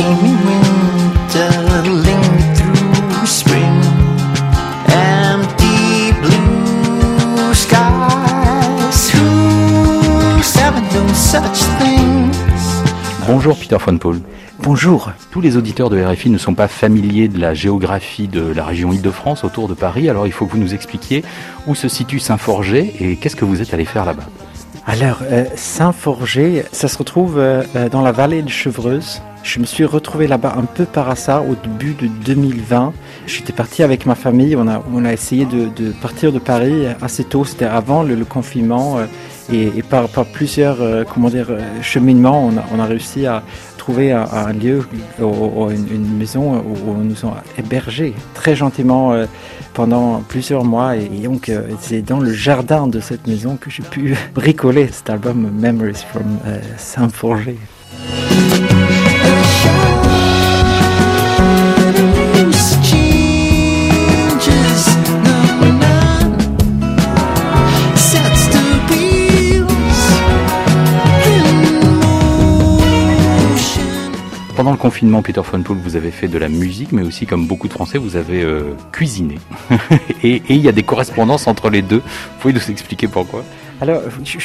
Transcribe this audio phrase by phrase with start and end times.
[0.00, 1.50] dreamy winter
[1.84, 3.80] lingered through spring.
[4.88, 9.10] Empty blue skies.
[9.12, 12.36] Who's ever known such things?
[13.26, 14.20] Bonjour Peter von Paul.
[14.62, 15.10] Bonjour.
[15.30, 18.92] Tous les auditeurs de RFI ne sont pas familiers de la géographie de la région
[18.92, 21.24] Île-de-France autour de Paris, alors il faut que vous nous expliquiez
[21.66, 24.24] où se situe Saint-Forget et qu'est-ce que vous êtes allé faire là-bas?
[24.86, 29.22] Alors, euh, Saint-Forget, ça se retrouve euh, euh, dans la vallée de Chevreuse.
[29.42, 32.92] Je me suis retrouvé là-bas un peu par hasard au début de 2020.
[33.26, 34.54] J'étais parti avec ma famille.
[34.54, 37.44] On a, on a essayé de, de partir de Paris assez tôt.
[37.44, 38.98] C'était avant le, confinement.
[38.98, 39.06] euh,
[39.52, 43.42] et, par, par plusieurs euh, comment dire, euh, cheminements, on a, on a réussi à
[43.78, 44.86] trouver un, lieu,
[45.18, 49.14] une, maison où, où nous sommes hébergés très gentiment
[49.72, 50.96] pendant plusieurs mois.
[50.96, 51.50] Et, donc,
[51.80, 56.38] c'est dans le jardin de cette maison que j'ai pu bricoler cet album Memories from
[56.46, 56.60] euh,
[74.60, 77.46] Pendant le confinement, Peter von Paul, vous avez fait de la musique, mais aussi, comme
[77.46, 79.38] beaucoup de Français, vous avez euh, cuisiné.
[80.22, 82.02] et il y a des correspondances entre les deux.
[82.04, 83.42] Vous pouvez nous expliquer pourquoi?
[83.80, 84.38] Alors, je,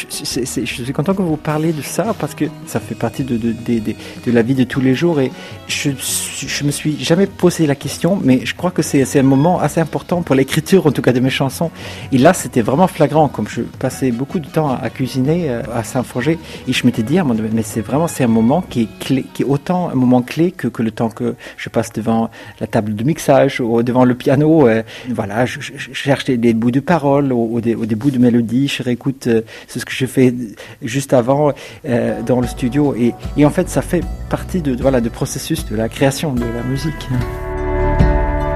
[0.64, 4.42] suis content que vous parliez de ça parce que ça fait partie de, de, la
[4.42, 5.30] vie de tous les jours et
[5.68, 9.60] je, je me suis jamais posé la question, mais je crois que c'est un moment
[9.60, 11.70] assez important pour l'écriture, en tout cas de mes chansons.
[12.14, 15.84] Et là, c'était vraiment flagrant, comme je passais beaucoup de temps à, cuisiner euh, à
[15.84, 17.20] Saint-Forget et je m'étais dit,
[17.52, 20.52] mais c'est vraiment c'est un moment qui est clé, qui est autant un moment clé
[20.52, 22.30] que, que le temps que je passe devant
[22.62, 24.68] la table de mixage ou devant le piano.
[24.68, 25.60] euh, voilà, je,
[25.92, 29.42] cherche des, bouts de paroles ou des, ou des bouts de mélodie, je réécoute euh,
[29.68, 30.34] c'est ce que je fais
[30.82, 31.52] juste avant
[31.88, 35.66] euh, dans le studio et, et en fait ça fait partie de voilà du processus
[35.66, 37.08] de la création de la musique.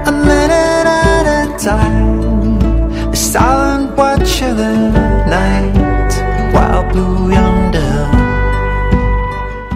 [0.06, 2.58] A minute at a time,
[3.12, 4.72] a silent watch of the
[5.28, 6.12] night,
[6.54, 8.06] wild blue yonder.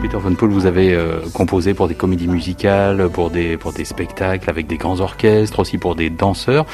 [0.01, 3.85] Peter von Paul, vous avez euh, composé pour des comédies musicales, pour des, pour des
[3.87, 6.67] spectacles avec des grands orchestres, aussi pour des danseurs.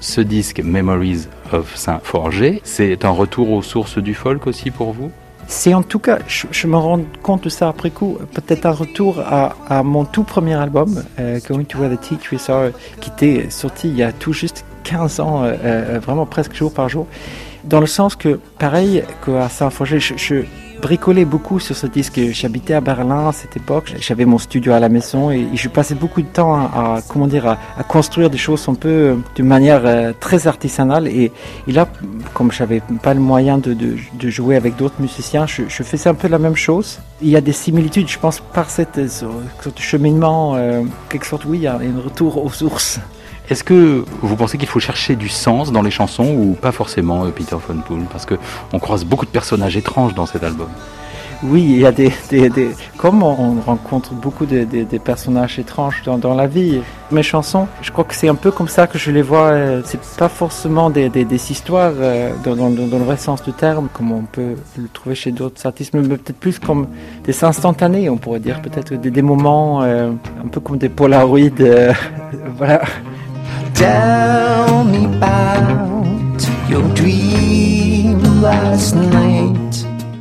[0.00, 5.10] Ce disque Memories of Saint-Forget, c'est un retour aux sources du folk aussi pour vous?
[5.48, 9.18] C'est en tout cas, je, me rends compte de ça après coup, peut-être un retour
[9.18, 12.68] à, mon tout premier album, euh, Going to Where the Teachers Are,
[13.00, 16.72] qui était sorti il y a tout juste 15 ans, euh, euh, vraiment presque jour
[16.72, 17.06] par jour.
[17.64, 20.34] Dans le sens que, pareil qu'à Saint-Forget, je, je
[20.80, 22.20] bricolais beaucoup sur ce disque.
[22.32, 25.94] J'habitais à Berlin à cette époque, j'avais mon studio à la maison et, je passais
[25.94, 29.82] beaucoup de temps à, comment dire, à, construire des choses un peu euh, de manière
[29.84, 31.08] euh, très artisanale.
[31.08, 31.32] Et,
[31.66, 31.88] là,
[32.34, 33.96] comme j'avais pas le moyen de,
[34.28, 36.98] jouer avec d'autres musiciens, je, faisais un peu la même chose.
[37.22, 39.26] Il y a des similitudes, je pense, par cette, ce
[39.76, 43.00] cheminement, euh, quelque sorte, oui, il y a un retour aux sources.
[43.50, 47.24] Est-ce que vous pensez qu'il faut chercher du sens dans les chansons ou pas forcément,
[47.24, 48.34] euh, Peter von Paul Parce que
[48.74, 50.68] on croise beaucoup de personnages étranges dans cet album.
[51.44, 55.58] Oui, il y a des, des, des comme on rencontre beaucoup de, de, de personnages
[55.60, 56.80] étranges dans, la vie.
[57.12, 59.46] Mes chansons, je crois que c'est un peu comme ça que je les vois.
[59.52, 63.88] euh, C'est pas forcément des, des, des histoires euh, dans, le vrai sens du terme,
[63.94, 66.88] comme on peut le trouver chez d'autres artistes, mais peut-être plus comme
[67.24, 71.94] des instantanés, on pourrait dire, peut-être des, des moments un peu comme des polaroïdes.
[72.58, 72.82] voilà.
[73.78, 79.67] Tell me about your dream last night.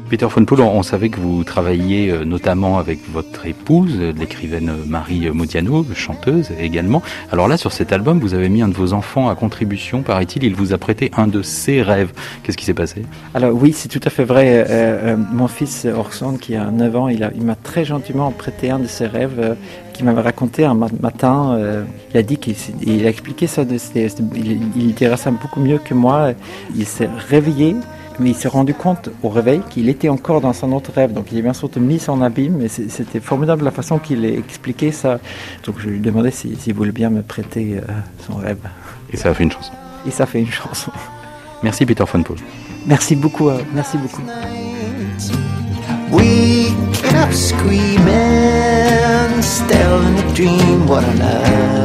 [0.09, 5.29] Peter von on, savait que vous travailliez euh, notamment avec votre épouse, euh, l'écrivaine Marie
[5.31, 7.01] Modiano, chanteuse également.
[7.29, 10.45] Alors là, sur cet album, vous avez mis un de vos enfants à contribution, paraît-il.
[10.45, 12.13] Il vous a prêté un de ses rêves.
[12.41, 13.03] Qu'est-ce qui s'est passé?
[13.33, 14.65] Alors oui, c'est tout à fait vrai.
[14.69, 18.87] Euh, mon fils Orson, qui a 9 ans, il, m'a très gentiment prêté un de
[18.87, 19.55] ses rêves euh,
[19.91, 21.59] qu'il m'avait raconté un ma- matin.
[22.13, 23.75] il a dit qu'il a expliqué ça, de,
[24.35, 26.31] il, il dirait ça beaucoup mieux que moi.
[26.75, 27.75] Il s'est réveillé,
[28.19, 31.13] mais il s'est rendu compte au réveil qu'il était encore dans son autre rêve.
[31.13, 34.25] Donc il est bien sûr mis en abîme, mais c'est- c'était formidable la façon qu'il
[34.25, 35.19] a expliqué ça.
[35.65, 37.81] Donc je lui demandais s'il s'il voulait bien me prêter euh,
[38.25, 38.57] son rêve.
[39.13, 39.73] Et ça a fait une chanson.
[40.07, 40.91] Et ça fait une chanson.
[41.63, 42.37] Merci Peter von Paul.
[42.85, 44.21] Merci beaucoup, euh, merci beaucoup.
[46.11, 48.05] Waking up screaming,
[49.41, 51.76] still in a dream, what on earth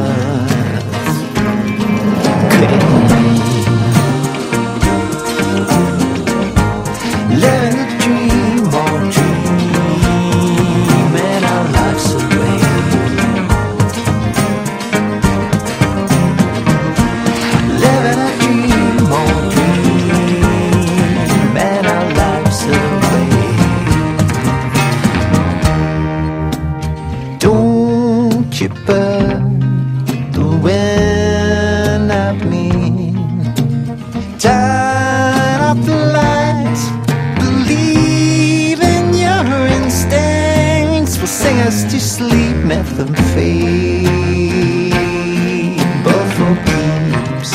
[42.83, 47.51] sleep, methamphetamine, buffalo peeps.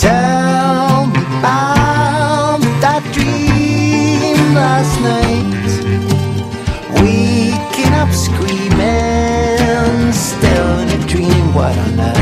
[0.00, 5.70] Tell me about that dream last night.
[7.02, 11.54] Waking up screaming, still in a dream.
[11.54, 12.19] What on earth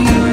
[0.00, 0.31] you.